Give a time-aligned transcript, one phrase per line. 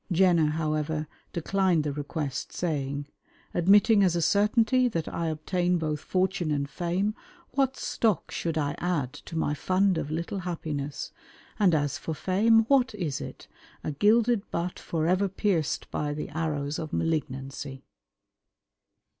[0.11, 3.05] Jenner, however, declined the request, saying,
[3.53, 7.13] "Admitting as a certainty that I obtain both fortune and fame,
[7.51, 11.11] what stock should I add to my fund of little happiness?
[11.59, 13.47] And as for fame, what is it?
[13.83, 17.83] A gilded butt forever pierced by the arrows of malignancy."